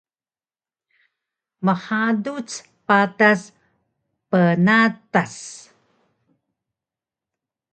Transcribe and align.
Mhaduc 1.65 2.49
patas 2.87 3.41
pnatas 4.29 5.35